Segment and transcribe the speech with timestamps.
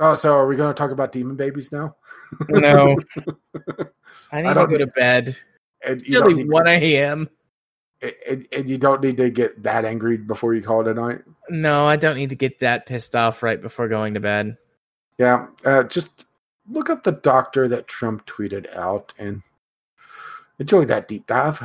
[0.00, 1.94] Oh, so are we going to talk about demon babies now?
[2.48, 2.96] No.
[4.32, 5.36] I need I to go to bed.
[5.82, 7.28] It's nearly 1 a.m.
[8.02, 11.20] and, and you don't need to get that angry before you call it a night.
[11.50, 14.56] No, I don't need to get that pissed off right before going to bed.
[15.18, 16.24] Yeah, uh, just
[16.70, 19.42] look up the doctor that Trump tweeted out and
[20.58, 21.62] enjoy that deep dive.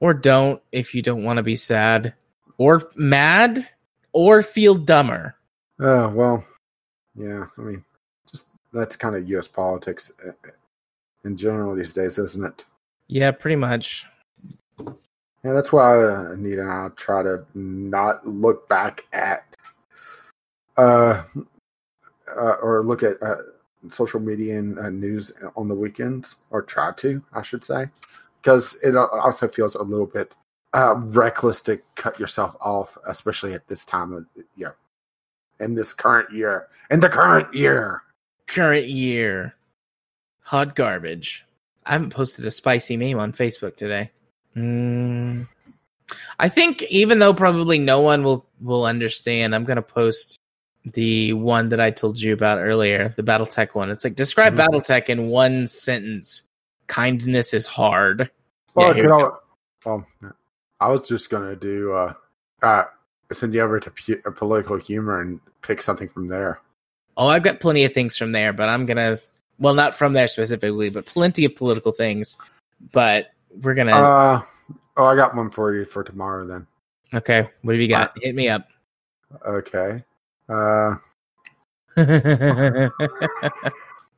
[0.00, 2.14] Or don't if you don't want to be sad
[2.58, 3.68] or mad
[4.12, 5.36] or feel dumber.
[5.78, 6.44] Oh well,
[7.16, 7.46] yeah.
[7.56, 7.84] I mean,
[8.30, 9.48] just that's kind of U.S.
[9.48, 10.32] politics uh,
[11.24, 12.64] in general these days, isn't it?
[13.08, 14.06] Yeah, pretty much.
[14.78, 19.44] Yeah, that's why uh, Anita and I try to not look back at,
[20.76, 21.22] uh,
[22.36, 23.36] uh or look at uh,
[23.88, 27.88] social media and uh, news on the weekends, or try to, I should say,
[28.42, 30.34] because it also feels a little bit
[30.74, 34.26] uh, reckless to cut yourself off, especially at this time of
[34.56, 34.76] year,
[35.60, 38.02] in this current year, in the current year.
[38.46, 39.54] Current year.
[40.42, 41.44] Hot garbage.
[41.84, 44.10] I haven't posted a spicy meme on Facebook today.
[44.56, 45.48] Mm.
[46.38, 50.38] I think even though probably no one will will understand, I'm gonna post
[50.84, 53.90] the one that I told you about earlier, the BattleTech one.
[53.90, 54.66] It's like describe Mhm.
[54.66, 56.42] BattleTech in one sentence.
[56.86, 58.30] Kindness is hard.
[58.74, 59.42] Well, Yeah, it here we al-
[59.84, 60.06] well,
[60.80, 62.14] I was just gonna do uh,
[62.62, 62.84] uh,
[63.32, 66.60] send you over to pu- uh, political humor and pick something from there.
[67.16, 69.18] Oh, I've got plenty of things from there, but I'm gonna
[69.58, 72.36] well, not from there specifically, but plenty of political things.
[72.92, 73.28] But
[73.62, 74.42] we're gonna Uh,
[74.96, 76.66] oh, I got one for you for tomorrow then.
[77.14, 77.48] okay.
[77.62, 78.12] What have you got?
[78.22, 78.68] Hit me up.
[79.46, 80.04] Okay.
[80.48, 80.96] Uh,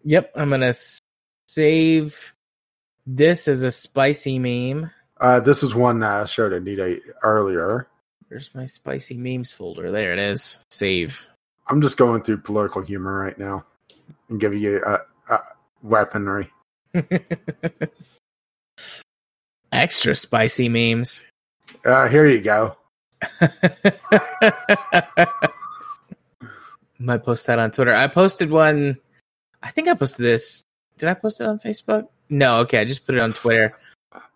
[0.05, 1.01] yep, I'm gonna s-
[1.47, 2.35] save
[3.07, 4.91] this as a spicy meme.
[5.21, 7.87] uh, this is one that I showed Anita earlier.
[8.29, 9.91] Where's my spicy memes folder?
[9.91, 10.59] There it is.
[10.71, 11.27] Save.
[11.67, 13.65] I'm just going through political humor right now
[14.29, 14.99] and giving you a,
[15.33, 15.39] uh,
[15.83, 16.51] weaponry.
[19.73, 21.23] Extra spicy memes.
[21.87, 22.77] Uh, here you go.
[26.99, 27.95] Might post that on Twitter.
[27.95, 28.99] I posted one.
[29.63, 30.65] I think I posted this.
[30.99, 32.09] Did I post it on Facebook?
[32.29, 32.59] No.
[32.61, 33.75] Okay, I just put it on Twitter.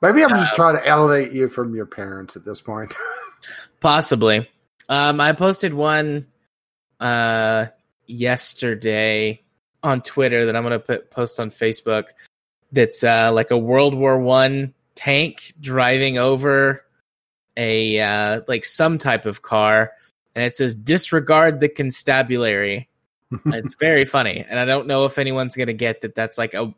[0.01, 2.95] Maybe I'm just trying to elevate you from your parents at this point.
[3.81, 4.49] Possibly.
[4.89, 6.27] Um, I posted one
[7.01, 7.67] uh
[8.07, 9.43] yesterday
[9.83, 12.09] on Twitter that I'm gonna put post on Facebook.
[12.71, 16.85] That's uh like a World War One tank driving over
[17.57, 19.93] a uh like some type of car,
[20.35, 22.89] and it says disregard the constabulary.
[23.47, 26.15] it's very funny, and I don't know if anyone's gonna get that.
[26.15, 26.75] That's like a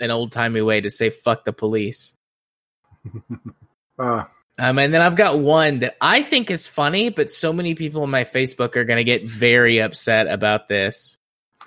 [0.00, 2.12] an old timey way to say fuck the police.
[3.98, 4.24] uh,
[4.62, 8.02] Um, and then I've got one that I think is funny, but so many people
[8.04, 11.18] on my Facebook are going to get very upset about this.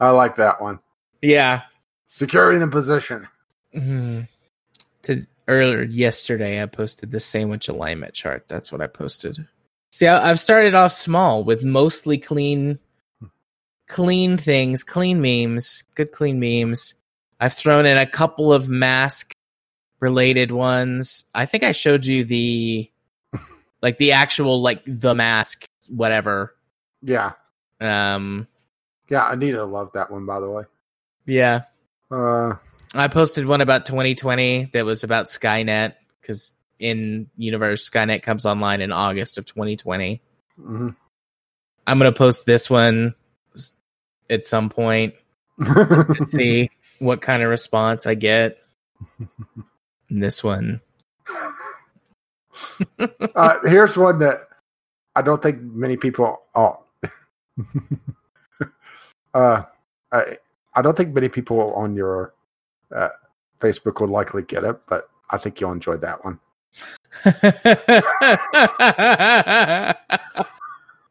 [0.00, 0.78] I like that one.
[1.22, 1.62] Yeah.
[2.06, 3.28] Securing the position.
[3.74, 4.28] Mhm.
[5.02, 8.46] To earlier yesterday, I posted the sandwich alignment chart.
[8.48, 9.46] That's what I posted.
[9.90, 12.78] See, I- I've started off small with mostly clean,
[13.88, 16.94] clean things, clean memes, good clean memes.
[17.40, 19.32] I've thrown in a couple of mask
[19.98, 21.24] related ones.
[21.34, 22.90] I think I showed you the,
[23.82, 26.54] like the actual like the mask, whatever.
[27.02, 27.32] Yeah.
[27.80, 28.46] Um,
[29.08, 30.64] Yeah, Anita loved that one, by the way.
[31.26, 31.62] yeah.
[32.10, 32.54] Uh,
[32.94, 38.80] I posted one about 2020 that was about Skynet because in universe Skynet comes online
[38.80, 40.20] in August of 2020.
[40.60, 40.94] mhm.
[41.86, 43.14] I'm gonna post this one
[44.28, 45.14] at some point
[45.64, 46.70] to see
[47.00, 48.58] what kind of response I get.
[50.08, 50.80] And this one,
[53.34, 54.36] uh, here's one that
[55.16, 56.40] I don't think many people.
[56.54, 56.84] Oh,
[59.34, 59.62] uh,
[60.12, 60.38] I
[60.74, 62.34] I don't think many people on your
[62.94, 63.08] uh,
[63.58, 66.38] Facebook will likely get it, but I think you'll enjoy that one.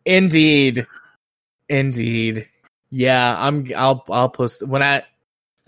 [0.05, 0.87] indeed,
[1.67, 2.47] indeed,
[2.89, 3.35] yeah.
[3.37, 3.67] I'm.
[3.75, 4.05] I'll.
[4.09, 5.03] I'll post when I.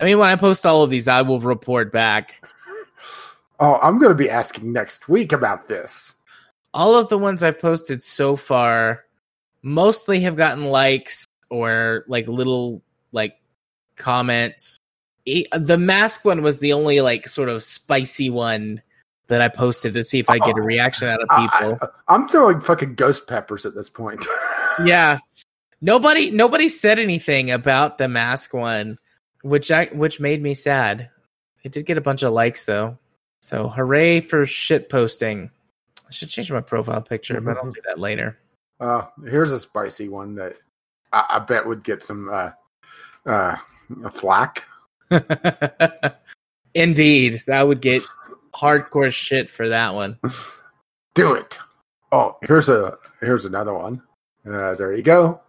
[0.02, 2.44] I mean, when I post all of these, I will report back.
[3.60, 6.14] Oh, I'm going to be asking next week about this.
[6.74, 9.04] all of the ones I've posted so far
[9.62, 12.82] mostly have gotten likes or like little
[13.12, 13.36] like
[13.94, 14.76] comments.
[15.24, 18.82] The mask one was the only like sort of spicy one
[19.28, 21.88] that I posted to see if I get a oh, reaction out of people.
[22.08, 24.26] I, am throwing fucking ghost peppers at this point.
[24.84, 25.18] yeah.
[25.80, 28.98] Nobody nobody said anything about the mask one,
[29.42, 31.10] which I which made me sad.
[31.62, 32.98] It did get a bunch of likes though.
[33.40, 35.50] So hooray for shit posting.
[36.08, 38.38] I should change my profile picture, but I'll do that later.
[38.78, 40.54] Uh, here's a spicy one that
[41.12, 42.50] I, I bet would get some uh,
[43.26, 43.56] uh,
[44.04, 44.64] a flack.
[46.74, 48.02] Indeed, that would get
[48.54, 50.18] hardcore shit for that one.
[51.14, 51.58] Do it.
[52.10, 54.02] Oh, here's a here's another one.
[54.46, 55.40] Uh, there you go.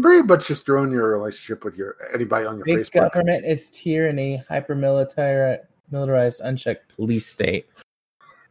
[0.00, 3.12] Pretty much just throwing your relationship with your anybody on your Big Facebook.
[3.12, 7.68] government is tyranny, hyper militarized, militarized, unchecked police state.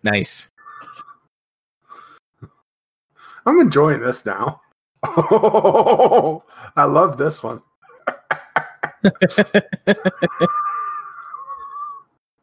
[0.04, 0.52] Nice.
[3.46, 4.62] I'm enjoying this now.
[5.04, 6.44] Oh,
[6.76, 7.62] I love this one.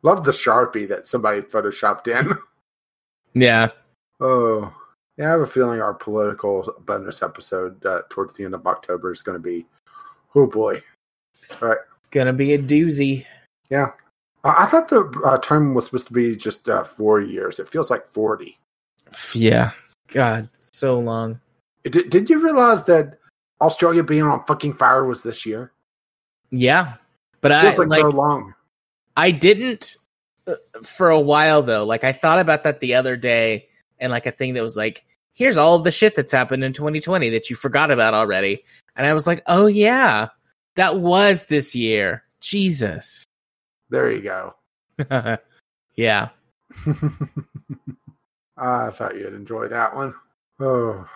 [0.03, 2.37] Love the sharpie that somebody photoshopped in.
[3.35, 3.69] yeah.
[4.21, 4.73] Oh,
[5.19, 5.29] yeah.
[5.29, 9.23] I have a feeling our political bonus episode uh, towards the end of October is
[9.23, 9.67] going to be,
[10.35, 10.83] oh boy.
[11.61, 11.79] Right.
[12.11, 13.27] Gonna be a doozy.
[13.69, 13.93] Yeah.
[14.45, 17.59] Uh, I thought the uh, term was supposed to be just uh, four years.
[17.59, 18.57] It feels like 40.
[19.35, 19.73] Yeah.
[20.09, 21.41] God, so long.
[21.85, 23.19] Did, did you realize that
[23.61, 25.73] Australia being on fucking fire was this year?
[26.51, 26.95] Yeah.
[27.41, 28.55] But I like, like so long.
[29.17, 29.97] I didn't
[30.47, 31.85] uh, for a while though.
[31.85, 33.69] Like I thought about that the other day
[33.99, 35.05] and like a thing that was like,
[35.39, 38.65] here's all of the shit that's happened in 2020 that you forgot about already.
[38.97, 40.29] And I was like, oh yeah,
[40.75, 42.25] that was this year.
[42.41, 43.25] Jesus.
[43.89, 44.55] There you go.
[45.95, 46.29] yeah.
[48.61, 50.13] Ah, I thought you'd enjoy that one.
[50.59, 51.07] Oh,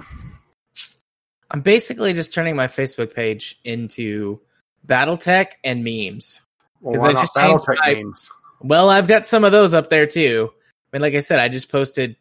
[1.50, 4.40] I'm basically just turning my Facebook page into
[4.86, 6.40] Battletech and memes.
[6.80, 8.30] well, 'Cause why I just Battletech my- games?
[8.60, 10.50] Well, I've got some of those up there too.
[10.54, 12.16] I mean, like I said, I just posted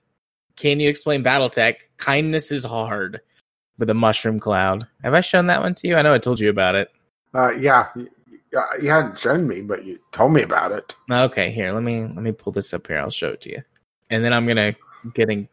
[0.57, 1.77] Can you explain Battletech?
[1.97, 3.21] Kindness is hard
[3.77, 4.87] with a mushroom cloud.
[5.03, 5.95] Have I shown that one to you?
[5.95, 6.89] I know I told you about it.
[7.33, 8.09] Uh, yeah, you,
[8.81, 10.95] you hadn't shown me, but you told me about it.
[11.09, 12.97] Okay, here, let me let me pull this up here.
[12.97, 13.63] I'll show it to you.
[14.09, 15.47] And then I'm gonna get getting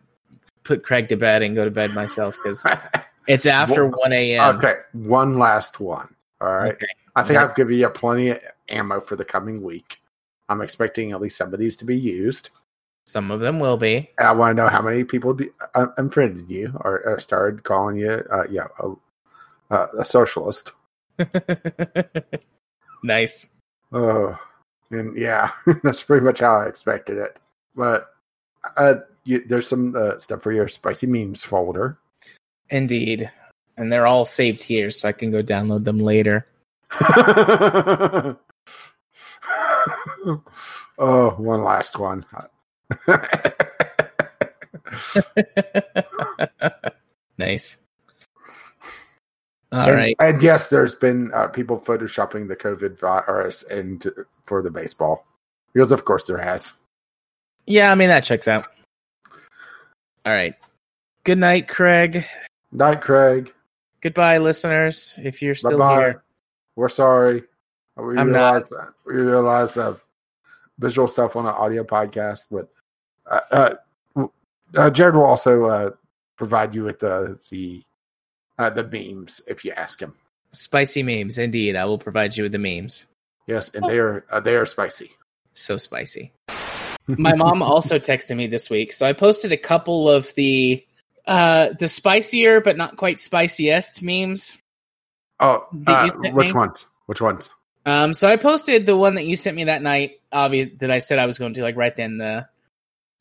[0.63, 2.67] put Craig to bed and go to bed myself because
[3.29, 4.57] it's after one a.m.
[4.57, 6.15] okay, one last one.
[6.41, 6.73] All right.
[6.73, 6.87] Okay.
[7.17, 7.39] I think.
[7.39, 10.01] I've given you plenty of ammo for the coming week.
[10.49, 12.51] I'm expecting at least some of these to be used.
[13.07, 14.11] Some of them will be.
[14.19, 17.63] And I want to know how many people do, uh, unfriended you or, or started
[17.63, 18.93] calling you, uh, yeah, a,
[19.71, 20.73] uh, a socialist.
[23.03, 23.47] nice.
[23.93, 24.39] Oh,
[24.91, 25.51] and yeah,
[25.83, 27.39] that's pretty much how I expected it.
[27.77, 28.11] But
[28.77, 31.99] uh, you, there's some uh, stuff for your spicy memes folder.
[32.71, 33.31] Indeed.
[33.77, 36.47] And they're all saved here, so I can go download them later.
[37.01, 38.37] oh,
[41.37, 42.25] one last one.
[47.39, 47.79] nice.
[49.73, 50.15] All right.
[50.21, 55.27] and, and yes, there's been uh, people photoshopping the COVID virus into for the baseball
[55.73, 56.73] because, of course, there has.
[57.67, 58.69] Yeah, I mean that checks out.
[60.25, 60.55] All right.
[61.25, 62.25] Good night, Craig.
[62.71, 63.53] Night, Craig.
[64.01, 65.19] Goodbye, listeners.
[65.23, 66.01] If you're still Bye-bye.
[66.01, 66.23] here,
[66.77, 67.45] We're sorry.
[67.97, 68.73] We I'm realize
[69.07, 69.97] we realize uh,
[70.79, 72.69] visual stuff on an audio podcast, but
[73.31, 73.75] uh, uh,
[74.77, 75.91] uh, Jared will also uh,
[76.37, 77.83] provide you with the the
[78.59, 80.15] uh, the memes if you ask him.
[80.53, 81.39] spicy memes.
[81.39, 83.07] Indeed, I will provide you with the memes.
[83.47, 85.11] Yes, and they are uh, they are spicy.
[85.53, 86.33] So spicy.
[87.07, 90.85] My mom also texted me this week, so I posted a couple of the
[91.27, 94.59] uh the spicier but not quite spiciest memes.
[95.41, 96.53] Oh, uh, which me?
[96.53, 96.87] ones?
[97.07, 97.51] Which ones?
[97.87, 100.21] Um, so I posted the one that you sent me that night.
[100.33, 102.49] Obvious that I said I was going to like right then the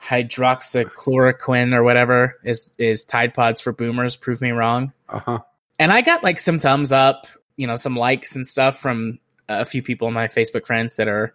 [0.02, 4.16] hydroxychloroquine or whatever is is Tide Pods for boomers.
[4.16, 4.92] Prove me wrong.
[5.08, 5.38] Uh huh.
[5.78, 9.64] And I got like some thumbs up, you know, some likes and stuff from a
[9.64, 11.34] few people in my Facebook friends that are,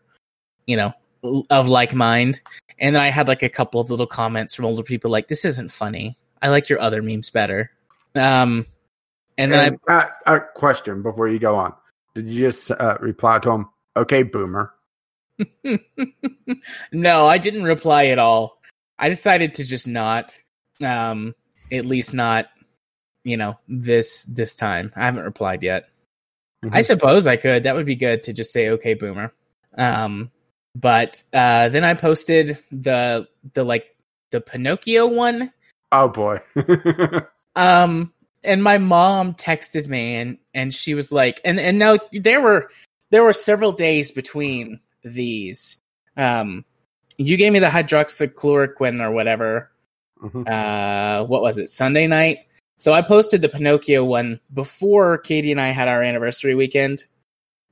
[0.66, 0.94] you know,
[1.50, 2.42] of like mind.
[2.80, 5.46] And then I had like a couple of little comments from older people like, "This
[5.46, 6.18] isn't funny.
[6.42, 7.72] I like your other memes better."
[8.16, 8.66] Um,
[9.38, 11.74] and then And, uh, a question before you go on.
[12.16, 13.70] Did you just uh, reply to him?
[13.98, 14.74] Okay, boomer.
[15.40, 15.80] I
[16.92, 18.60] no, I didn't reply at all.
[18.98, 20.38] I decided to just not,
[20.84, 21.34] um,
[21.72, 22.48] at least not,
[23.24, 24.92] you know, this this time.
[24.96, 25.90] I haven't replied yet.
[26.64, 26.86] I Mhm.
[26.86, 27.64] suppose I could.
[27.64, 29.34] That would be good to just say okay, boomer.
[29.78, 30.32] Um,
[30.76, 33.96] but uh, then I posted the the like
[34.32, 35.54] the Pinocchio one.
[35.92, 36.40] Oh boy.
[37.56, 42.40] Um, and my mom texted me and and she was like, and and now there
[42.40, 42.70] were
[43.12, 45.82] there were several days between these.
[46.18, 46.66] Um,
[47.18, 49.72] you gave me the hydroxychloroquine or whatever.
[50.22, 50.48] Mhm.
[50.48, 51.70] Uh, what was it?
[51.70, 52.40] Sunday night.
[52.78, 57.04] So I posted the Pinocchio one before Katie and I had our anniversary weekend,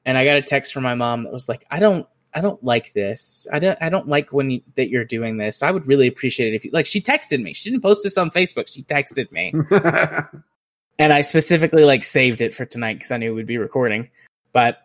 [0.05, 2.63] and I got a text from my mom that was like, "I don't, I don't
[2.63, 3.47] like this.
[3.51, 5.63] I don't I don't like when you, that you're doing this.
[5.63, 7.53] I would really appreciate it if you like she texted me.
[7.53, 8.67] She didn't post this on Facebook.
[8.67, 9.53] She texted me.
[10.99, 14.09] and I specifically like saved it for tonight cuz I knew we'd be recording.
[14.53, 14.83] But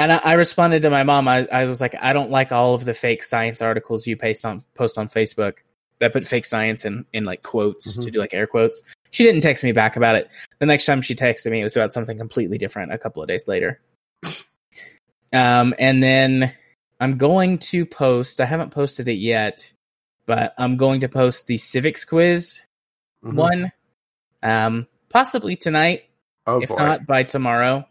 [0.00, 1.28] and I, I responded to my mom.
[1.28, 4.44] I, I was like, I don't like all of the fake science articles you post
[4.44, 5.58] on post on Facebook.
[6.00, 8.02] That put fake science in in like quotes Mhm.
[8.04, 8.82] to do like air quotes.
[9.10, 10.30] She didn't text me back about it.
[10.58, 12.92] The next time she texted me, it was about something completely different.
[12.92, 13.80] A couple of days later.
[15.32, 16.52] Um, and then
[17.00, 18.40] I'm going to post.
[18.40, 19.70] I haven't posted it yet,
[20.26, 22.62] but I'm going to post the civics quiz
[23.24, 23.34] Mhm.
[23.34, 23.72] one,
[24.42, 26.04] um, possibly tonight
[26.46, 26.76] Oh if boy.
[26.76, 27.86] not by tomorrow.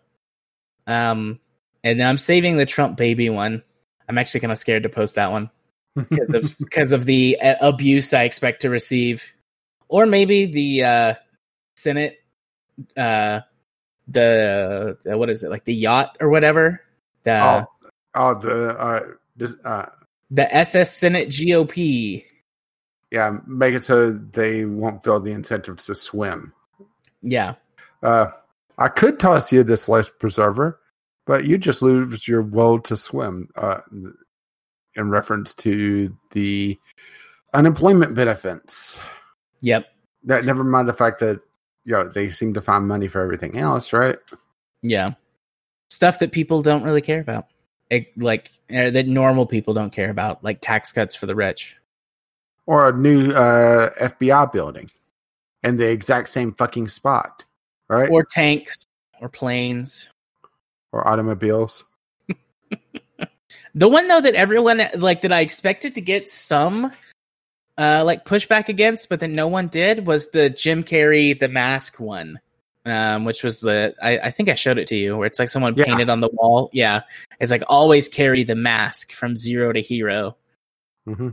[0.88, 1.40] Um,
[1.84, 3.64] and then I'm saving the Trump baby one.
[4.08, 5.50] I'm actually kind of scared to post that one
[5.96, 9.34] because of because of the uh, abuse I expect to receive,
[9.88, 11.14] or maybe the uh,
[11.76, 12.18] Senate,
[12.98, 13.42] uh,
[14.08, 16.82] the uh, what is it like the yacht or whatever
[17.24, 17.66] the oh,
[18.16, 19.00] oh, the uh,
[19.36, 19.86] this, uh,
[20.32, 22.24] the SS Senate GOP.
[23.12, 26.54] yeah, make it so they won't feel the incentive to swim.
[27.22, 27.56] Yeah,
[28.02, 28.28] Uh,
[28.78, 30.79] I could toss you this life preserver,
[31.30, 33.50] but you just lose your will to swim.
[33.56, 33.82] Uh,
[34.96, 36.76] in reference to the
[37.54, 39.00] unemployment benefits.
[39.62, 39.86] yep,
[40.24, 41.40] That never mind the fact that
[41.86, 44.18] you know they seem to find money for everything else, right?
[44.82, 45.12] yeah.
[45.92, 47.46] Stuff that people don't really care about,
[47.92, 51.78] It- like uh, that normal people don't care about, like tax cuts for the rich.
[52.66, 54.90] Or a new uh, FBI building
[55.64, 57.46] in the exact same fucking spot,
[57.88, 58.10] right?
[58.10, 58.84] or tanks
[59.22, 60.10] or planes.
[60.92, 61.84] Or automobiles.
[63.76, 66.92] The one though that everyone like that I expected to get some
[67.78, 72.00] uh like pushback against, but that no one did was the Jim Carrey the mask
[72.00, 72.40] one.
[72.86, 75.50] Um, which was the I, I think I showed it to you where it's like
[75.50, 75.86] someone Yeah.
[75.86, 76.70] painted on the wall.
[76.74, 77.02] Yeah.
[77.40, 80.36] It's like always carry the mask from zero to hero.
[81.06, 81.30] hmm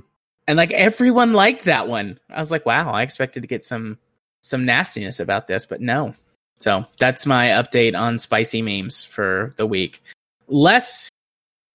[0.47, 2.19] And like everyone liked that one.
[2.29, 3.99] I was like, wow, I expected to get some
[4.43, 6.15] some nastiness about this, but no.
[6.59, 10.03] So that's my update on spicy memes for the week.
[10.49, 11.09] Less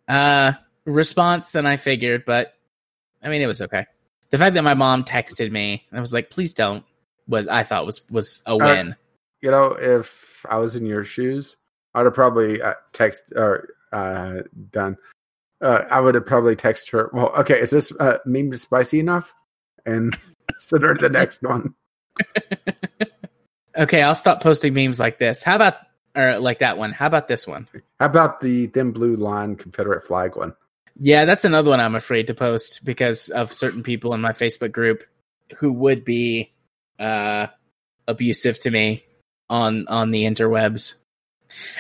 [0.08, 0.54] uh
[0.86, 2.54] response than I figured, but
[3.24, 3.86] I mean it was okay.
[4.30, 6.84] The fact that my mom texted me and I was like, please don't
[7.28, 8.96] was I thought was was a win.
[9.42, 11.56] You know, if I was in your shoes,
[11.94, 14.98] I'd have probably uh, text or uh, done.
[15.62, 17.10] Uh, I would have probably texted her.
[17.14, 19.34] Well, okay, is this uh, meme spicy enough?
[19.86, 20.18] And
[20.58, 21.76] send her the next one.
[23.78, 25.44] okay, I'll stop posting memes like this.
[25.44, 25.75] How about
[26.16, 26.92] or like that one?
[26.92, 27.68] How about this one?
[28.00, 30.54] How about the thin blue line Confederate flag one?
[31.00, 34.72] Yeah, that's another one I'm afraid to post because of certain people in my Facebook
[34.72, 35.04] group
[35.58, 36.51] who would be
[37.00, 37.48] uh
[38.08, 39.04] abusive to me
[39.50, 40.96] on on the interwebs.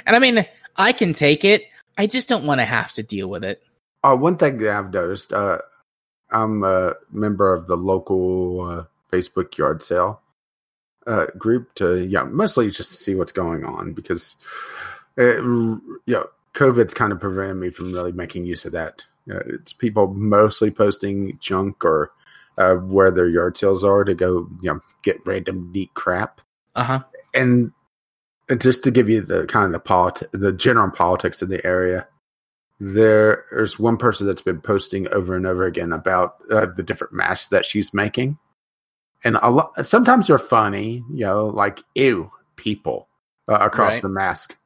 [0.05, 0.45] And I mean,
[0.75, 1.63] I can take it.
[1.97, 3.61] I just don't want to have to deal with it.
[4.03, 5.59] Uh, one thing that I've noticed, uh,
[6.31, 10.20] I'm a member of the local uh, Facebook yard sale
[11.07, 14.35] uh, group to, yeah, mostly just see what's going on because,
[15.17, 19.05] it, you know, COVID's kind of prevented me from really making use of that.
[19.29, 22.11] Uh, it's people mostly posting junk or
[22.57, 26.41] uh, where their yard sales are to go, you know, get random neat crap
[26.75, 27.01] Uh-huh.
[27.33, 27.71] and
[28.49, 31.65] and just to give you the kind of the polit- the general politics of the
[31.65, 32.07] area,
[32.81, 37.47] there's one person that's been posting over and over again about uh, the different masks
[37.47, 38.37] that she's making,
[39.23, 43.07] and a lot sometimes they're funny, you know, like ew people
[43.47, 44.01] uh, across Right.
[44.01, 44.57] the mask.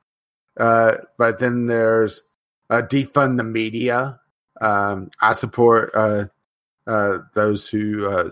[0.58, 2.22] Uh, but then there's
[2.70, 4.20] uh, defund the media.
[4.62, 6.28] Um, I support uh,
[6.88, 8.32] uh, those who uh,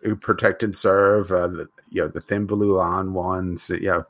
[0.00, 1.30] who protect and serve.
[1.30, 3.68] Uh, the, you know, the thin blue line ones.
[3.70, 4.06] You know,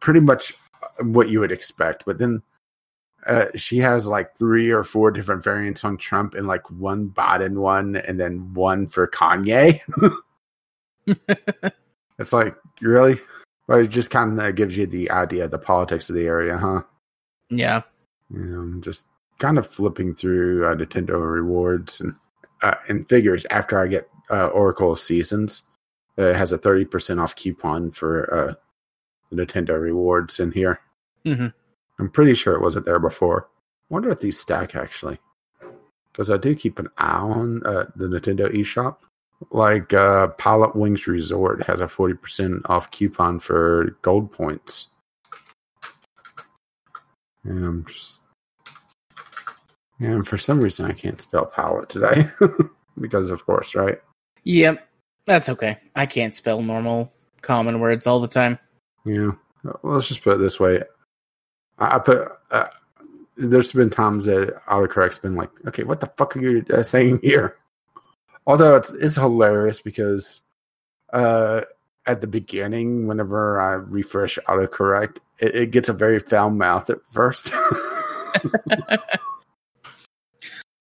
[0.00, 0.54] pretty much
[1.00, 2.04] what you would expect.
[2.06, 2.42] But then
[3.26, 7.54] uh, she has like three or four different variants on Trump, and like one Biden
[7.54, 9.80] one, and then one for Kanye.
[12.18, 13.20] it's like really,
[13.68, 16.56] well, it just kind of gives you the idea of the politics of the area,
[16.56, 16.82] huh?
[17.48, 17.82] Yeah.
[18.30, 19.06] Know, just
[19.38, 22.14] kind of flipping through uh, Nintendo rewards and
[22.62, 25.62] uh, and figures after I get uh, Oracle of Seasons.
[26.18, 28.54] Uh, it has a thirty percent off coupon for uh,
[29.30, 30.80] the Nintendo rewards in here.
[31.24, 31.48] hmm
[32.02, 33.48] I'm pretty sure it wasn't there before.
[33.88, 35.18] wonder if these stack actually,
[36.10, 38.96] because I do keep an eye on uh, the Nintendo eShop.
[39.52, 44.88] Like uh, Pilotwings Resort has a forty percent off coupon for gold points,
[47.44, 48.22] and I'm just
[50.00, 52.28] and for some reason I can't spell pilot today
[53.00, 54.00] because of course, right?
[54.42, 54.88] Yep.
[55.24, 55.76] That's okay.
[55.94, 58.58] I can't spell normal common words all the time.
[59.04, 59.30] Yeah.
[59.84, 60.82] Let's just put it this way.
[61.78, 62.68] I I put uh,
[63.36, 67.20] there's been times that autocorrect's been like, okay, what the fuck are you uh, saying
[67.22, 67.56] here?
[68.46, 70.40] Although it's it's hilarious because
[71.12, 71.62] uh,
[72.06, 76.98] at the beginning, whenever I refresh autocorrect, it, it gets a very foul mouth at
[77.12, 77.52] first.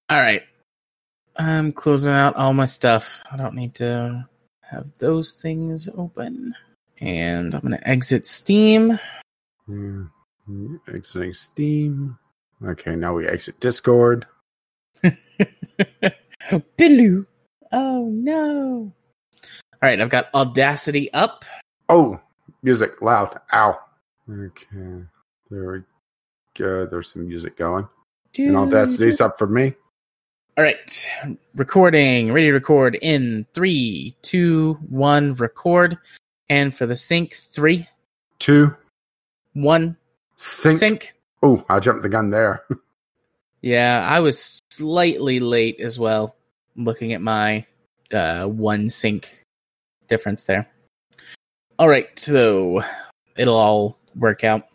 [0.09, 0.43] All right.
[1.37, 3.23] I'm closing out all my stuff.
[3.31, 4.27] I don't need to
[4.61, 6.53] have those things open.
[6.99, 8.99] And I'm going to exit Steam.
[10.93, 12.17] Exiting Steam.
[12.63, 14.25] Okay, now we exit Discord.
[16.77, 17.25] Billu.
[17.71, 18.93] Oh no.
[19.43, 21.45] All right, I've got Audacity up.
[21.89, 22.19] Oh,
[22.61, 23.39] music loud.
[23.53, 23.79] Ow.
[24.29, 25.05] Okay,
[25.49, 25.79] there we
[26.55, 26.85] go.
[26.85, 27.87] There's some music going.
[28.37, 29.73] And Audacity's up for me.
[30.57, 31.09] All right,
[31.55, 35.97] recording, ready to record in three, two, one, record.
[36.49, 37.87] And for the sync, three,
[38.41, 38.75] Two,
[39.53, 39.97] one,
[40.41, 40.75] sync.
[40.75, 41.13] sync.
[41.43, 42.63] Oh, I jumped the gun there.
[43.63, 46.35] Yeah, I was slightly late as well,
[46.75, 47.67] looking at my
[48.11, 49.45] uh, one sync
[50.07, 50.67] difference there.
[51.77, 52.81] All right, so
[53.37, 54.67] it'll all work out.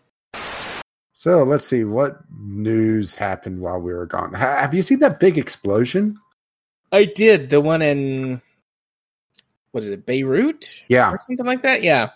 [1.13, 4.33] so let's see what news happened while we were gone.
[4.35, 6.17] Ha- have you seen that big explosion?
[6.93, 8.41] I did the one in
[9.73, 11.83] what is it, Beirut Yeah, or something like that?
[11.83, 12.11] Yeah,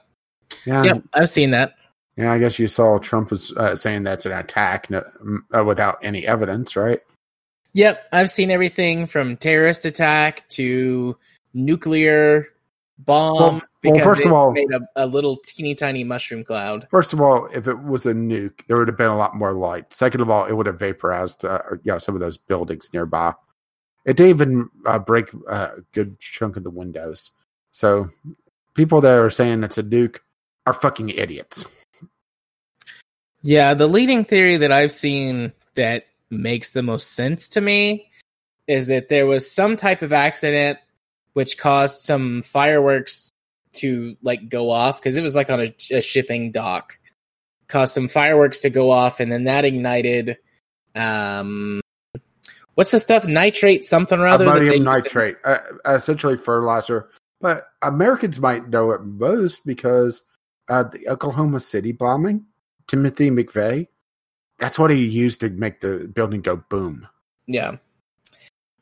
[0.64, 1.75] yeah, yep, I've seen that.
[2.16, 2.32] Yeah.
[2.32, 5.04] I guess you saw Trump was uh, saying that's an attack no,
[5.56, 7.00] uh, without any evidence, right?
[7.72, 11.16] Yep, I've seen everything from terrorist attack to
[11.54, 12.46] nuclear
[12.98, 13.34] bomb.
[13.34, 16.86] Well- well, because first of all- made a, a little teeny tiny mushroom cloud.
[16.90, 19.54] First of all, if it was a nuke, there would have been a lot more
[19.54, 19.94] light.
[19.94, 23.32] Second of all, it would have vaporized, uh, you know, some of those buildings nearby.
[24.04, 27.30] It didn't even uh, break uh, a good chunk of the windows.
[27.72, 28.10] So,
[28.74, 30.18] people that are saying it's a nuke
[30.66, 31.64] are fucking idiots.
[33.42, 38.10] Yeah, the leading theory that I've seen that makes the most sense to me
[38.67, 40.78] is that there was some type of accident
[41.32, 43.30] which caused some fireworks
[43.73, 46.99] to like go off because it was like on a, a shipping dock
[47.69, 50.36] caused some fireworks to go off and then that ignited
[50.97, 51.80] um
[52.80, 57.10] what's the stuff nitrate something or other Ammonium nitrate, uh, essentially fertilizer.
[57.38, 60.23] But Americans might know it most because
[60.69, 62.47] uh, the Oklahoma City bombing,
[62.90, 63.86] Timothy McVeigh,
[64.58, 67.06] that's what he used to make the building go boom.
[67.46, 67.76] Yeah.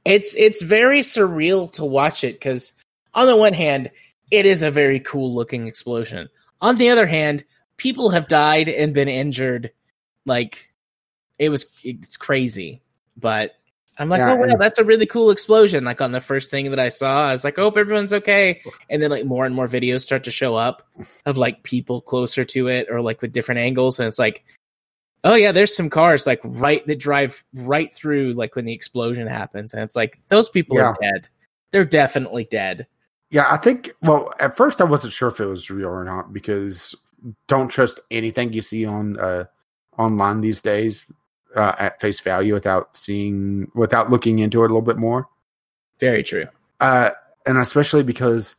[0.06, 2.72] It's it's very surreal to watch it cuz
[3.12, 3.90] on the one hand,
[4.30, 6.30] it is a very cool looking explosion.
[6.62, 7.44] On the other hand,
[7.76, 9.72] people have died and been injured
[10.24, 10.72] like
[11.38, 12.80] it was it's crazy.
[13.14, 13.56] But
[13.98, 16.50] I'm like, Yeah, "Oh wow, and- that's a really cool explosion." Like on the first
[16.50, 19.54] thing that I saw, I was like, "Oh, everyone's okay." And then like more and
[19.54, 20.86] more videos start to show up
[21.26, 24.44] of like people closer to it or like with different angles and it's like
[25.24, 29.26] Oh yeah, there's some cars like right that drive right through like when the explosion
[29.26, 31.28] happens, and it's like those people are dead.
[31.72, 32.86] They're definitely dead.
[33.30, 33.90] Yeah, I think.
[34.00, 36.94] Well, at first I wasn't sure if it was real or not because
[37.48, 39.44] don't trust anything you see on uh,
[39.98, 41.04] online these days
[41.56, 45.28] uh, at face value without seeing without looking into it a little bit more.
[45.98, 46.46] Very true.
[46.80, 47.10] Uh,
[47.46, 48.56] and especially because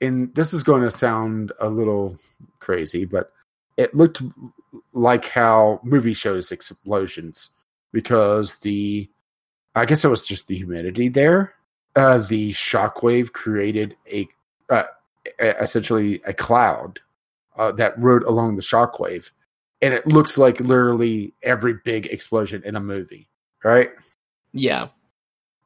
[0.00, 2.18] in this is going to sound a little
[2.58, 3.32] crazy, but
[3.76, 4.22] it looked
[4.92, 7.50] like how movie shows explosions
[7.92, 9.08] because the
[9.74, 11.54] I guess it was just the humidity there.
[11.94, 14.28] Uh, the shockwave created a
[14.68, 14.84] uh,
[15.38, 17.00] essentially a cloud
[17.56, 19.30] uh, that rode along the shockwave,
[19.82, 23.28] and it looks like literally every big explosion in a movie,
[23.64, 23.90] right?
[24.52, 24.88] Yeah.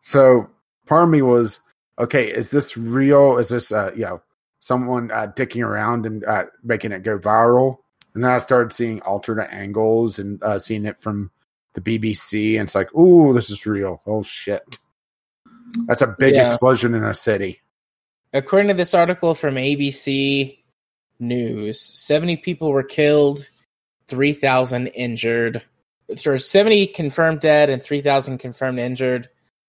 [0.01, 0.49] So
[0.87, 1.61] part of me was,
[1.99, 3.39] okay, is this real?
[3.39, 4.23] Is this, uh, you know,
[4.61, 7.79] someone uh, dicking around and uh, making it go viral?
[8.15, 11.31] And then I started seeing alternate angles and uh, seeing it from
[11.75, 14.03] the BBC, and it's like, ooh, this is real.
[14.05, 14.79] Oh shit,
[15.87, 16.49] that's a big Yeah.
[16.49, 17.61] explosion in a city.
[18.33, 20.59] According to this article from ABC
[21.21, 23.49] News, 70 people were killed,
[24.11, 25.63] 3,000 injured.
[26.09, 29.29] There are 70 confirmed dead and 3,000 confirmed injured,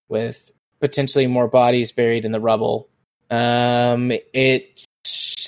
[0.09, 2.89] with potentially more bodies buried in the rubble.
[3.29, 4.85] Um, it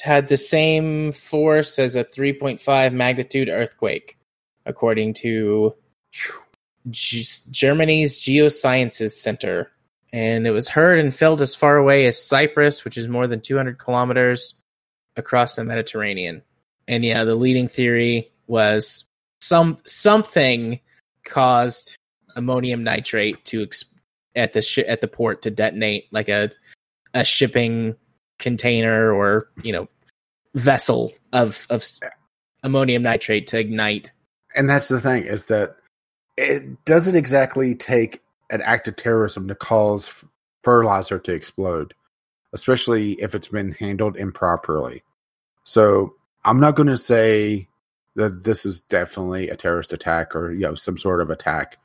[0.03, 4.17] had the same force as a 3.5 magnitude earthquake,
[4.65, 5.75] according to
[6.89, 9.71] G- Germany's Geosciences Center.
[10.11, 13.41] And it was heard and felt as far away as Cyprus, which is more than
[13.41, 14.61] 200 kilometers
[15.15, 16.43] across the Mediterranean.
[16.87, 19.07] And yeah, the leading theory was
[19.41, 20.79] some something
[21.25, 21.95] caused
[22.35, 23.85] ammonium nitrate to ex-
[24.35, 26.51] at the shi at the port to detonate, like a
[27.13, 27.95] a shipping
[28.39, 29.87] container or you know
[30.55, 31.83] vessel of of
[32.63, 34.11] ammonium nitrate to ignite.
[34.55, 35.75] And that's the thing is that
[36.37, 40.09] it doesn't exactly take an act of terrorism to cause
[40.63, 41.93] fertilizer to explode,
[42.53, 45.03] especially if it's been handled improperly.
[45.63, 47.67] So I'm not going to say
[48.15, 51.77] that this is definitely a terrorist attack or you know some sort of attack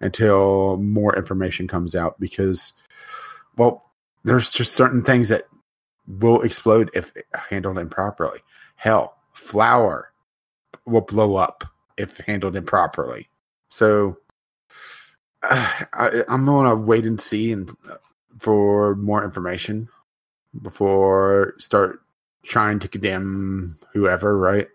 [0.00, 2.72] until more information comes out because
[3.56, 3.90] well
[4.24, 5.44] there's just certain things that
[6.06, 7.12] will explode if
[7.50, 8.40] handled improperly.
[8.76, 10.12] Hell flour
[10.84, 11.64] will blow up
[11.96, 13.28] if handled improperly.
[13.68, 14.18] So
[15.42, 17.70] uh, I, i'm going to wait and see and
[18.38, 19.88] for more information
[20.62, 22.00] before start
[22.42, 24.68] trying to condemn whoever right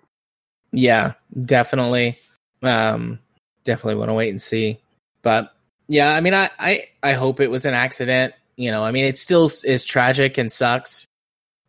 [0.71, 1.13] yeah,
[1.45, 2.17] definitely.
[2.63, 3.19] Um,
[3.63, 4.79] definitely want to wait and see.
[5.21, 5.53] But
[5.88, 8.34] yeah, I mean, I, I, I hope it was an accident.
[8.55, 11.07] You know, I mean, it still is tragic and sucks,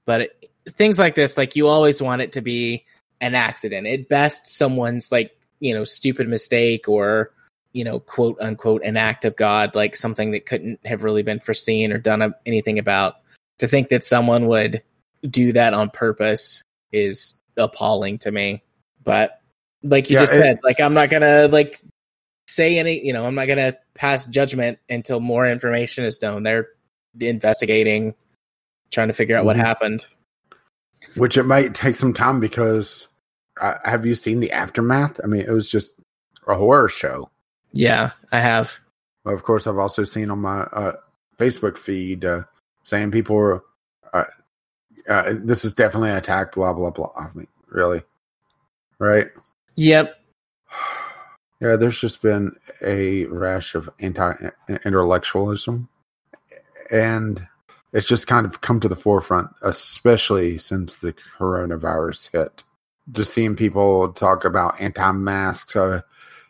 [0.04, 2.84] but it, things like this, like you always want it to be
[3.20, 3.86] an accident.
[3.86, 7.30] At best, someone's like, you know, stupid mistake or,
[7.72, 11.40] you know, quote unquote, an act of God, like something that couldn't have really been
[11.40, 13.16] foreseen or done anything about.
[13.58, 14.82] To think that someone would
[15.22, 18.62] do that on purpose is appalling to me.
[19.04, 19.40] But
[19.82, 21.80] like you yeah, just it, said, like I'm not gonna like
[22.48, 26.42] say any, you know, I'm not gonna pass judgment until more information is known.
[26.42, 26.68] They're
[27.20, 28.14] investigating,
[28.90, 29.66] trying to figure out what mm-hmm.
[29.66, 30.06] happened.
[31.16, 33.08] Which it might take some time because
[33.60, 35.20] uh, have you seen the aftermath?
[35.22, 35.92] I mean, it was just
[36.46, 37.28] a horror show.
[37.72, 38.78] Yeah, I have.
[39.24, 40.92] Of course, I've also seen on my uh,
[41.38, 42.44] Facebook feed uh,
[42.84, 43.64] saying people were,
[44.12, 44.24] uh,
[45.08, 47.12] uh, this is definitely an attack, blah, blah, blah.
[47.16, 48.02] I mean, really?
[49.02, 49.28] Right?
[49.76, 50.16] Yep.
[51.60, 54.34] Yeah, there's just been a rash of anti
[54.84, 55.88] intellectualism,
[56.90, 57.46] and
[57.92, 62.64] it's just kind of come to the forefront, especially since the coronavirus hit.
[63.12, 66.00] Just seeing people talk about anti masks, uh,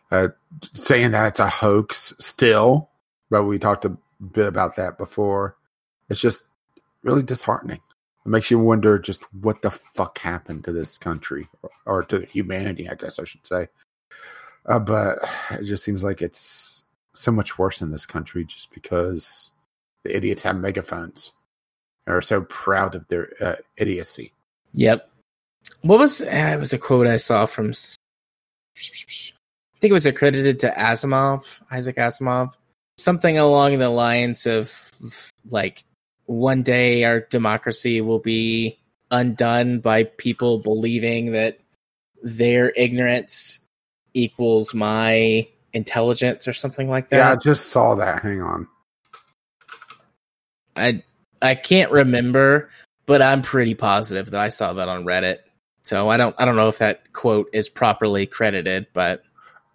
[0.09, 0.29] uh,
[0.73, 2.89] saying that it's a hoax still,
[3.29, 3.95] but we talked a
[4.31, 5.55] bit about that before.
[6.09, 6.45] It's just
[7.03, 7.81] really disheartening.
[8.25, 11.49] It makes you wonder just what the fuck happened to this country
[11.85, 13.67] or to humanity, I guess I should say.
[14.65, 15.19] Uh, but
[15.51, 19.51] it just seems like it's so much worse in this country just because
[20.03, 21.33] the idiots have megaphones
[22.05, 24.31] and are so proud of their uh, idiocy.
[24.73, 25.09] Yep.
[25.81, 30.59] What was uh, it was a quote I saw from I think it was accredited
[30.61, 32.55] to Asimov, Isaac Asimov.
[32.97, 34.89] Something along the lines of
[35.49, 35.83] like
[36.25, 38.79] one day our democracy will be
[39.11, 41.59] undone by people believing that
[42.23, 43.59] their ignorance
[44.13, 47.17] equals my intelligence or something like that.
[47.17, 48.23] Yeah, I just saw that.
[48.23, 48.67] Hang on.
[50.75, 51.03] I
[51.41, 52.69] I can't remember,
[53.05, 55.39] but I'm pretty positive that I saw that on Reddit.
[55.81, 59.23] So I don't I don't know if that quote is properly credited, but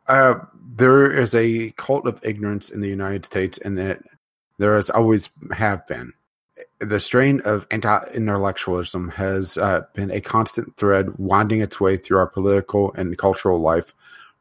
[0.08, 0.36] uh,
[0.76, 4.00] there is a cult of ignorance in the United States, and that
[4.58, 6.14] there has always have been
[6.80, 12.26] the strain of anti-intellectualism has uh, been a constant thread winding its way through our
[12.26, 13.94] political and cultural life,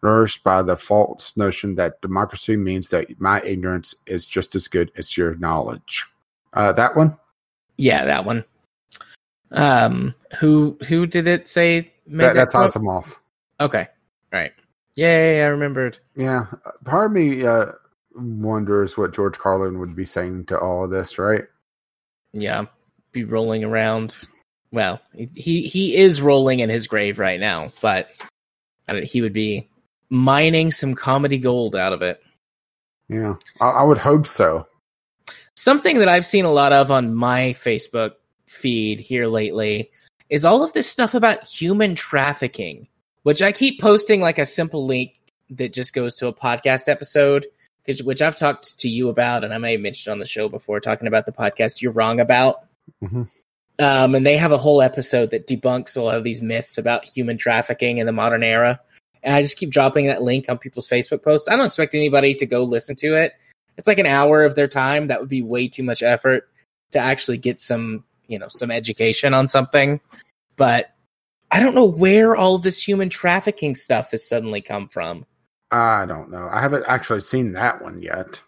[0.04, 4.92] nourished by the false notion that democracy means that my ignorance is just as good
[4.96, 6.06] as your knowledge.
[6.54, 7.18] Uh, that one?
[7.78, 8.44] Yeah, that one.
[9.52, 11.92] Um, who who did it say?
[12.08, 13.16] That, that that's Asimov.
[13.60, 13.88] Okay,
[14.32, 14.52] right.
[14.96, 16.00] Yay, I remembered.
[16.16, 16.48] Yeah,
[16.84, 17.68] part of me uh,
[18.16, 21.46] wonders what George Carlin would be saying to all of this, right?
[22.42, 22.66] Yeah,
[23.12, 24.18] be rolling around.
[24.72, 28.10] Well, he he is rolling in his grave right now, but
[29.04, 29.70] he would be
[30.10, 32.22] mining some comedy gold out of it.
[33.10, 34.68] Yeah, I, I would hope so.
[35.56, 38.14] Something that I've seen a lot of on my Facebook
[38.46, 39.92] feed here lately
[40.30, 42.88] is all of this stuff about human trafficking,
[43.24, 45.14] which I keep posting like a simple link
[45.50, 47.48] that just goes to a podcast episode
[48.04, 50.80] which I've talked to you about, and I may have mentioned on the show before,
[50.80, 52.66] talking about the podcast you're wrong about.
[53.04, 53.24] Mm-hmm.
[53.80, 57.06] Um, and they have a whole episode that debunks a lot of these myths about
[57.06, 58.80] human trafficking in the modern era.
[59.24, 61.48] And I just keep dropping that link on people's Facebook posts.
[61.48, 63.34] I don't expect anybody to go listen to it.
[63.78, 65.08] It's like an hour of their time.
[65.08, 66.50] That would be way too much effort
[66.92, 70.02] to actually get some, you know, some education on something.
[70.56, 70.94] But
[71.52, 75.26] I don't know where all of this human trafficking stuff has suddenly come from.
[75.72, 76.48] I don't know.
[76.52, 78.42] I haven't actually seen that one yet.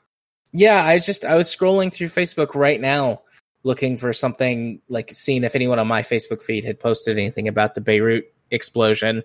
[0.52, 3.22] Yeah, I just I was scrolling through Facebook right now
[3.64, 7.76] looking for something like seeing if anyone on my Facebook feed had posted anything about
[7.76, 9.24] the Beirut explosion.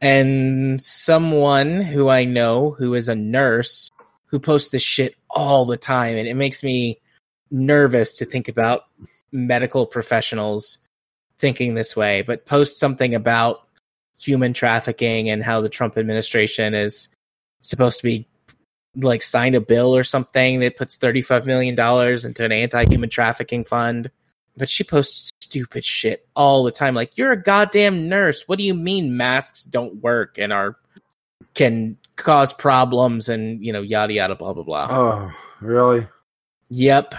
[0.00, 3.88] And someone who I know who is a nurse
[4.26, 7.00] who posts this shit all the time and it makes me
[7.50, 8.86] nervous to think about
[9.30, 10.78] medical professionals
[11.38, 13.66] thinking this way, but post something about
[14.20, 17.08] human trafficking and how the Trump administration is
[17.60, 18.28] supposed to be
[18.96, 24.10] like signed a bill or something that puts $35 million into an anti-human trafficking fund.
[24.56, 26.94] But she posts stupid shit all the time.
[26.94, 28.46] Like, you're a goddamn nurse.
[28.46, 30.76] What do you mean masks don't work and are
[31.54, 34.88] can cause problems and you know yada yada blah blah blah.
[34.90, 36.06] Oh, really?
[36.70, 37.14] Yep.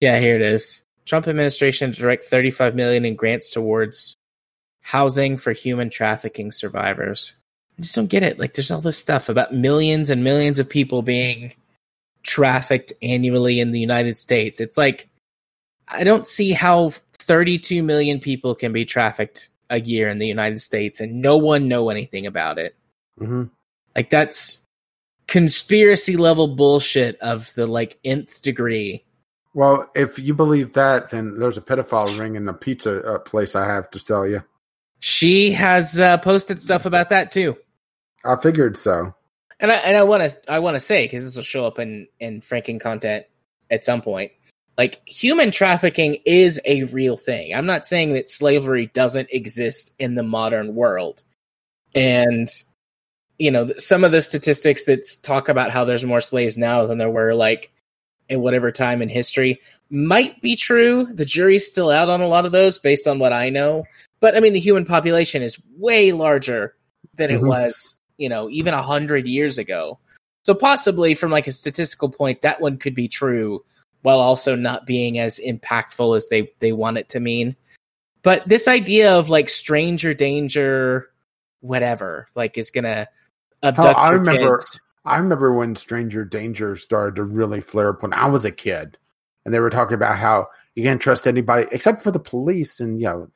[0.00, 0.82] Yeah, here it is.
[1.04, 4.16] Trump administration direct 35 million in grants towards
[4.82, 7.34] housing for human trafficking survivors.
[7.78, 8.38] I just don't get it.
[8.38, 11.54] Like there's all this stuff about millions and millions of people being
[12.22, 14.60] trafficked annually in the United States.
[14.60, 15.08] It's like
[15.88, 20.60] I don't see how 32 million people can be trafficked a year in the United
[20.60, 22.76] States and no one know anything about it.
[23.18, 23.44] hmm
[23.96, 24.66] Like that's
[25.26, 29.04] conspiracy level bullshit of the like nth degree.
[29.54, 33.54] Well, if you believe that, then there's a pedophile ring in the pizza uh, place
[33.54, 34.42] I have to tell you.
[35.02, 37.56] She has uh, posted stuff about that too.
[38.24, 39.12] I figured so.
[39.58, 41.80] And I and I want to I want to say because this will show up
[41.80, 43.26] in in Franking content
[43.68, 44.30] at some point.
[44.78, 47.52] Like human trafficking is a real thing.
[47.52, 51.24] I'm not saying that slavery doesn't exist in the modern world.
[51.96, 52.46] And
[53.40, 56.98] you know, some of the statistics that talk about how there's more slaves now than
[56.98, 57.72] there were like
[58.30, 61.06] at whatever time in history might be true.
[61.12, 63.84] The jury's still out on a lot of those based on what I know.
[64.20, 66.74] But I mean, the human population is way larger
[67.16, 67.48] than it Mhm.
[67.48, 69.98] was, you know, even a hundred years ago.
[70.44, 73.64] So possibly from like a statistical point, that one could be true
[74.02, 77.54] while also not being as impactful as they, they want it to mean.
[78.22, 81.10] But this idea of like stranger danger,
[81.60, 83.08] whatever, like is gonna
[83.62, 84.80] abduct I your remember- kids.
[85.04, 88.98] I remember when Stranger Danger started to really flare up when I was a kid,
[89.44, 93.00] and they were talking about how you can't trust anybody except for the police, and
[93.00, 93.30] you know,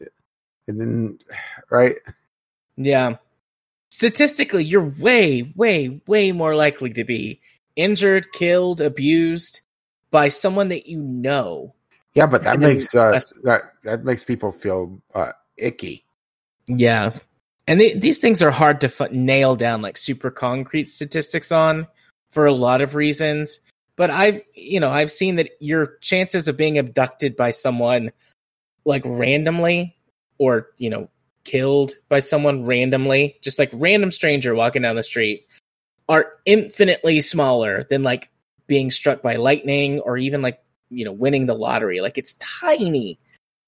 [0.69, 1.19] and then
[1.71, 1.97] right,
[2.77, 3.17] Yeah.
[3.89, 7.41] Statistically, you're way, way, way more likely to be
[7.77, 9.61] injured, killed, abused
[10.11, 11.75] by someone that you know.
[12.15, 16.05] yeah, but that And makes uh, that that makes people feel uh, icky.
[16.69, 17.13] Yeah.
[17.67, 21.87] And they, these things are hard to f- nail down like super concrete statistics on
[22.31, 23.61] for a lot of reasons.
[23.97, 28.13] But I've, you know, I've seen that your chances of being abducted by someone
[28.85, 29.97] like randomly
[30.39, 31.09] or, you know,
[31.45, 35.47] killed by someone randomly, just like random stranger walking down the street,
[36.09, 38.31] are infinitely smaller than like
[38.67, 42.01] being struck by lightning or even like, you know, winning the lottery.
[42.01, 43.19] Like it's tiny,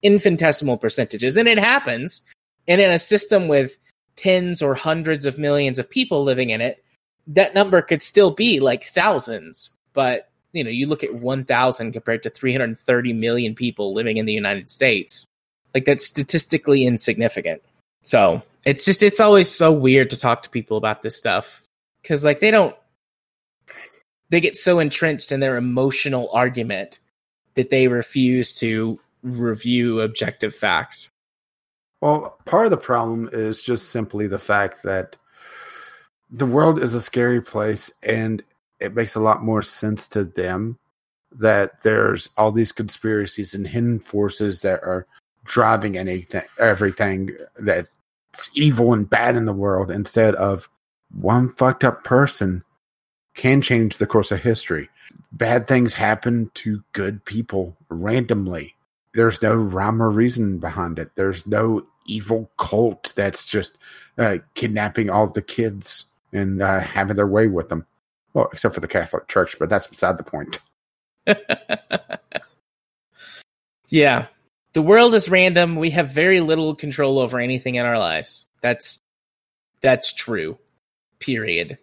[0.03, 1.37] infinitesimal percentages.
[1.37, 2.23] And it happens.
[2.67, 3.79] And in a system with
[4.19, 6.85] tens or hundreds of millions of people living in it,
[7.29, 9.71] that number could still be like thousands.
[9.93, 14.33] But, you know, you look at 1,000 compared to 330 million people living in the
[14.33, 15.27] United States,
[15.75, 17.63] like that's statistically insignificant.
[18.03, 21.63] So it's just, it's always so weird to talk to people about this stuff
[22.03, 22.75] because, like, they don't,
[24.31, 26.99] they get so entrenched in their emotional argument
[27.55, 31.09] that they refuse to review objective facts.
[32.01, 35.17] Well, part of the problem is just simply the fact that
[36.31, 38.43] the world is a scary place and
[38.81, 40.79] it makes a lot more sense to them
[41.33, 45.07] that there's all these conspiracies and hidden forces that are
[45.45, 50.69] driving anything everything that's evil and bad in the world instead of
[51.11, 52.63] one fucked up person
[53.35, 54.89] can change the course of history.
[55.33, 58.75] Bad things happen to good people randomly
[59.19, 61.11] there's no rhyme or reason behind it.
[61.17, 63.77] There's no evil cult that's just
[64.17, 67.85] uh, kidnapping all the kids and uh, having their way with them.
[68.33, 70.61] Well, except for the Catholic Church, but that's beside the point.
[73.89, 74.27] yeah.
[74.75, 75.75] The world is random.
[75.75, 78.47] We have very little control over anything in our lives.
[78.63, 79.03] That's
[79.81, 80.59] that's true.
[81.19, 81.79] Period.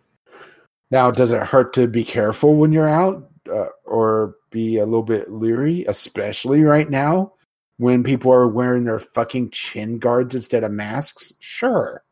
[0.89, 5.03] Now, does it hurt to be careful when you're out uh, or be a little
[5.03, 7.33] bit leery, especially right now
[7.77, 11.33] when people are wearing their fucking chin guards instead of masks?
[11.39, 12.03] Sure.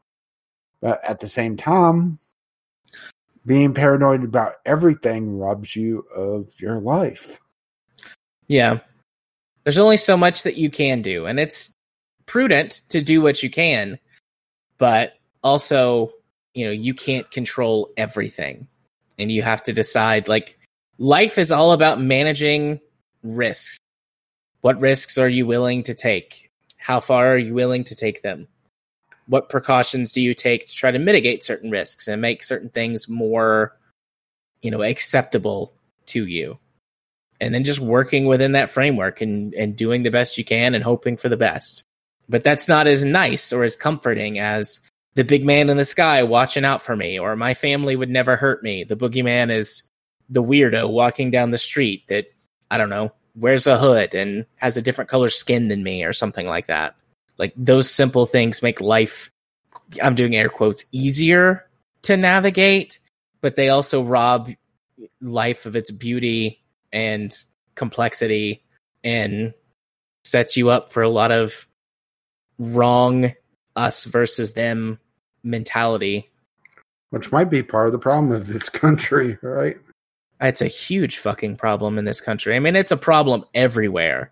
[0.81, 2.19] But at the same time,
[3.45, 7.39] being paranoid about everything robs you of your life.
[8.47, 8.79] Yeah.
[9.63, 11.73] There's only so much that you can do, and it's
[12.25, 13.97] prudent to do what you can,
[14.77, 16.11] but also,
[16.53, 18.67] you know, you can't control everything.
[19.17, 20.57] And you have to decide like
[20.97, 22.79] life is all about managing
[23.23, 23.77] risks.
[24.61, 26.51] What risks are you willing to take?
[26.77, 28.47] How far are you willing to take them?
[29.27, 33.07] What precautions do you take to try to mitigate certain risks and make certain things
[33.07, 33.77] more,
[34.61, 35.73] you know, acceptable
[36.07, 36.59] to you?
[37.39, 40.83] And then just working within that framework and, and doing the best you can and
[40.83, 41.83] hoping for the best.
[42.29, 44.79] But that's not as nice or as comforting as
[45.15, 48.35] the big man in the sky watching out for me, or my family would never
[48.35, 48.83] hurt me.
[48.83, 49.89] The boogeyman is
[50.33, 52.25] the weirdo walking down the street that
[52.71, 56.13] I don't know wears a hood and has a different color skin than me, or
[56.13, 56.95] something like that.
[57.37, 59.31] Like those simple things make life.
[60.01, 61.67] I'm doing air quotes easier
[62.03, 62.99] to navigate,
[63.41, 64.49] but they also rob
[65.21, 67.35] life of its beauty and
[67.75, 68.63] complexity
[69.03, 69.53] and
[70.23, 71.67] sets you up for a lot of
[72.59, 73.33] wrong
[73.75, 74.99] us versus them
[75.43, 76.31] mentality.
[77.09, 79.77] Which might be part of the problem of this country, right?
[80.43, 82.55] It's a huge fucking problem in this country.
[82.55, 84.31] I mean, it's a problem everywhere.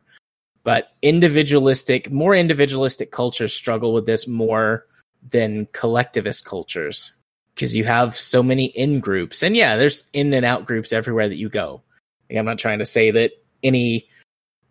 [0.63, 4.85] But individualistic, more individualistic cultures struggle with this more
[5.27, 7.13] than collectivist cultures
[7.55, 9.41] because you have so many in groups.
[9.41, 11.81] And yeah, there's in and out groups everywhere that you go.
[12.29, 13.31] Like, I'm not trying to say that
[13.63, 14.07] any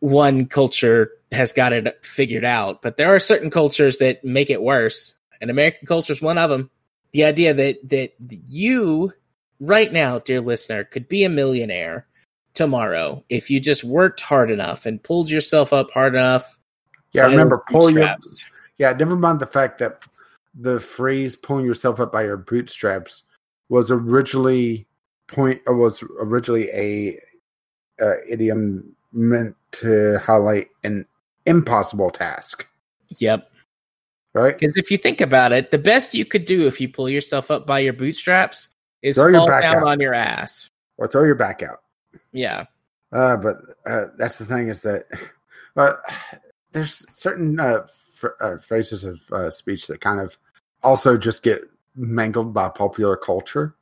[0.01, 4.63] one culture has got it figured out, but there are certain cultures that make it
[4.63, 6.71] worse, and American culture is one of them.
[7.13, 9.13] The idea that that you
[9.61, 12.07] right now, dear listener, could be a millionaire
[12.55, 16.59] tomorrow if you just worked hard enough and pulled yourself up hard enough.
[17.13, 18.17] Yeah, remember pull your
[18.79, 20.07] Yeah, never mind the fact that
[20.55, 23.23] the phrase pulling yourself up by your bootstraps
[23.69, 24.87] was originally
[25.29, 27.19] point was originally a
[28.03, 31.07] uh, idiom meant to highlight an
[31.47, 32.67] impossible task.
[33.19, 33.51] Yep.
[34.33, 34.57] Right?
[34.57, 37.51] Because if you think about it, the best you could do if you pull yourself
[37.51, 38.69] up by your bootstraps
[39.03, 39.87] is throw fall down out.
[39.87, 40.71] on your ass.
[40.99, 41.83] Or throw your back out.
[42.33, 42.67] Yeah.
[43.13, 45.05] Uh, but uh, that's the thing is that
[45.77, 45.93] uh,
[46.73, 50.39] there's certain uh, fr- uh, phrases of uh, speech that kind of
[50.83, 51.63] also just get
[51.97, 53.75] mangled by popular culture.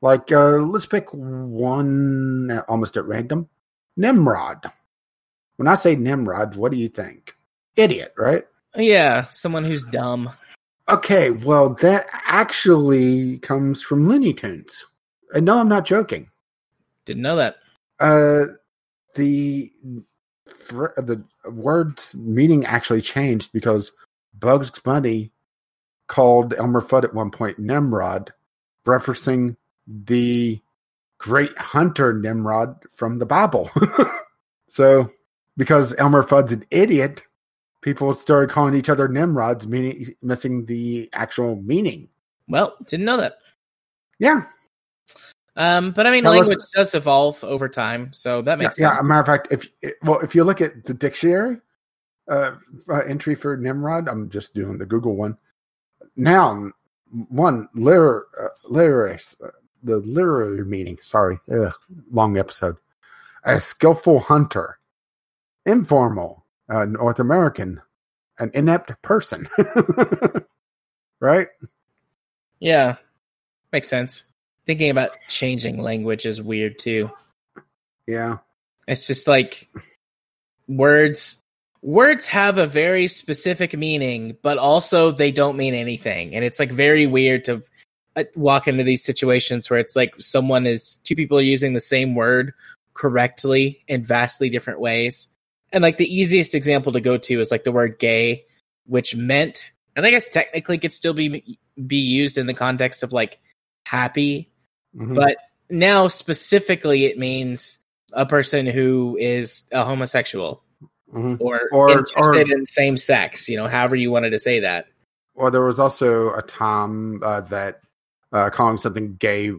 [0.00, 3.48] Like, let's pick one almost at random
[3.96, 4.70] Nimrod.
[5.56, 7.36] When I say Nimrod, what do you think?
[7.76, 8.44] Idiot, right?
[8.76, 10.30] Yeah, someone who's dumb.
[10.88, 14.84] Okay, well, that actually comes from Looney Tunes.
[15.32, 16.30] And no, I'm not joking.
[17.06, 17.56] Didn't know that.
[17.98, 18.44] Uh,
[19.14, 19.72] the
[20.66, 23.92] the word's meaning actually changed because
[24.38, 25.32] Bugs Bunny
[26.06, 28.32] called Elmer Fudd at one point Nimrod,
[28.86, 30.60] referencing the
[31.18, 33.70] great hunter Nimrod from the Bible.
[34.68, 35.10] so,
[35.56, 37.22] because Elmer Fudd's an idiot,
[37.84, 42.08] people started calling each other Nimrods, meaning missing the actual meaning.
[42.48, 43.38] Well, didn't know that.
[44.18, 44.46] Yeah.
[45.56, 48.96] Um, but I mean, now language does evolve over time, so that makes yeah, sense.
[48.96, 49.68] Yeah, a matter of fact, if
[50.02, 51.58] well, if you look at the dictionary
[52.28, 52.56] uh,
[52.88, 55.36] uh, entry for Nimrod, I'm just doing the Google one.
[56.16, 56.72] Noun
[57.28, 59.48] one, liter, uh, literary, uh,
[59.82, 60.98] the literary meaning.
[61.00, 61.72] Sorry, Ugh,
[62.10, 62.76] long episode.
[63.44, 64.78] A skillful hunter,
[65.66, 67.80] informal, uh, North American,
[68.38, 69.48] an inept person.
[71.20, 71.48] right?
[72.60, 72.96] Yeah,
[73.72, 74.24] makes sense.
[74.66, 77.10] Thinking about changing language is weird too.
[78.06, 78.38] Yeah,
[78.88, 79.68] it's just like
[80.68, 81.40] words.
[81.82, 86.72] Words have a very specific meaning, but also they don't mean anything, and it's like
[86.72, 87.62] very weird to
[88.36, 92.14] walk into these situations where it's like someone is two people are using the same
[92.14, 92.54] word
[92.94, 95.28] correctly in vastly different ways.
[95.74, 98.44] And like the easiest example to go to is like the word gay,
[98.86, 103.12] which meant, and I guess technically could still be be used in the context of
[103.12, 103.40] like
[103.84, 104.52] happy,
[104.96, 105.14] mm-hmm.
[105.14, 105.36] but
[105.68, 107.78] now specifically it means
[108.12, 110.62] a person who is a homosexual
[111.12, 111.34] mm-hmm.
[111.40, 114.86] or, or interested or, in same sex, you know, however you wanted to say that.
[115.34, 117.80] Or there was also a time uh, that
[118.32, 119.50] uh, calling something gay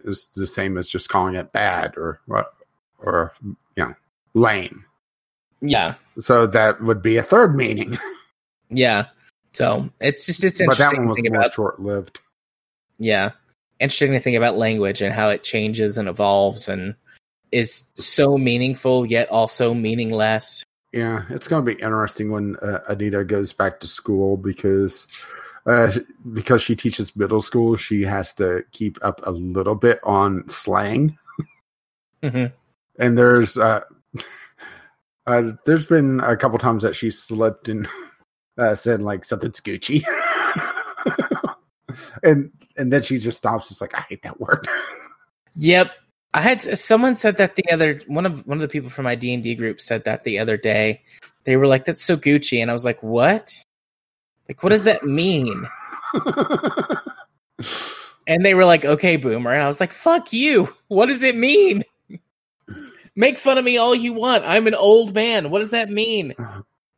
[0.00, 2.20] is the same as just calling it bad or
[2.98, 3.94] or you know
[4.34, 4.84] lame.
[5.60, 5.94] Yeah.
[6.18, 7.98] So that would be a third meaning.
[8.70, 9.06] yeah.
[9.52, 12.20] So it's just it's interesting but that one was to think about short lived.
[12.98, 13.32] Yeah.
[13.80, 16.94] Interesting to think about language and how it changes and evolves and
[17.52, 20.64] is so meaningful yet also meaningless.
[20.92, 25.06] Yeah, it's going to be interesting when uh, Anita goes back to school because
[25.66, 25.92] uh,
[26.32, 31.18] because she teaches middle school, she has to keep up a little bit on slang.
[32.22, 32.46] mm-hmm.
[32.98, 33.84] And there's uh,
[35.28, 37.88] uh, there's been a couple times that she slipped and
[38.58, 40.04] uh, said like something's Gucci,
[42.22, 43.70] and and then she just stops.
[43.70, 44.68] It's like I hate that word.
[45.54, 45.92] Yep,
[46.34, 49.14] I had someone said that the other one of one of the people from my
[49.14, 51.02] D and D group said that the other day.
[51.44, 53.54] They were like, "That's so Gucci," and I was like, "What?"
[54.48, 55.68] Like, what does that mean?
[58.26, 59.52] and they were like, okay, boomer.
[59.52, 60.70] And I was like, fuck you.
[60.88, 61.84] What does it mean?
[63.18, 64.44] Make fun of me all you want.
[64.44, 65.50] I'm an old man.
[65.50, 66.34] What does that mean?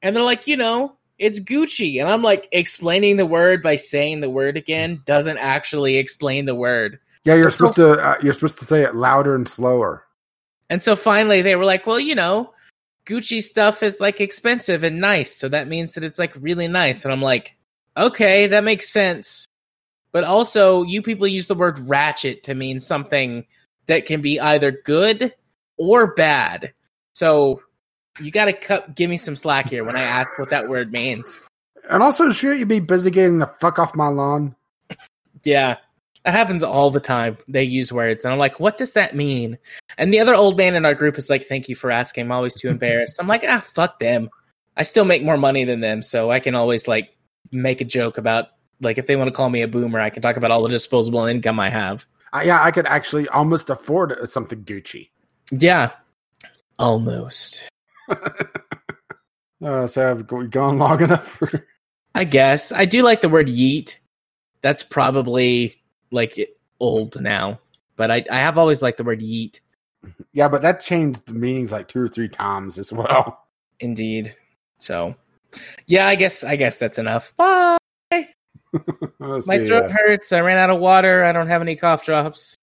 [0.03, 2.01] And they're like, you know, it's Gucci.
[2.01, 6.55] And I'm like, explaining the word by saying the word again doesn't actually explain the
[6.55, 6.99] word.
[7.25, 10.07] Yeah, you're supposed to uh, you're supposed to say it louder and slower.
[10.71, 12.55] And so finally they were like, well, you know,
[13.05, 15.37] Gucci stuff is like expensive and nice.
[15.37, 17.05] So that means that it's like really nice.
[17.05, 17.59] And I'm like,
[17.99, 19.47] okay, that makes sense.
[20.13, 23.45] But also, you people use the word ratchet to mean something
[23.85, 25.35] that can be either good
[25.81, 26.75] or bad.
[27.15, 27.63] So
[28.21, 31.41] you got to give me some slack here when I ask what that word means.
[31.89, 34.55] And also, sure, you'd be busy getting the fuck off my lawn.
[35.43, 35.79] Yeah,
[36.25, 37.39] that happens all the time.
[37.49, 39.59] They use words, and I'm like, what does that mean?
[39.97, 42.27] And the other old man in our group is like, thank you for asking.
[42.27, 43.17] I'm always too embarrassed.
[43.19, 44.29] I'm like, ah, fuck them.
[44.77, 47.11] I still make more money than them, so I can always like
[47.51, 48.49] make a joke about
[48.83, 50.69] like if they want to call me a boomer, I can talk about all the
[50.69, 52.05] disposable income I have.
[52.33, 55.09] Uh, yeah, I could actually almost afford something Gucci.
[55.53, 55.91] Yeah,
[56.79, 57.69] almost.
[59.63, 61.27] Uh, so have gone long enough?
[61.27, 61.67] For...
[62.15, 63.97] I guess I do like the word yeet.
[64.63, 65.77] That's probably
[66.11, 66.39] like
[66.81, 67.61] old now,
[67.97, 69.61] but I I have always liked the word yeet.
[70.33, 73.45] yeah, but that changed the meanings like two or three times as well.
[73.81, 74.35] Indeed.
[74.79, 75.15] So,
[75.87, 77.37] yeah, I guess I guess that's enough.
[77.37, 77.77] Bye.
[79.19, 80.33] My see, throat uh, hurts.
[80.33, 81.25] I ran out of water.
[81.25, 82.57] I don't have any cough drops.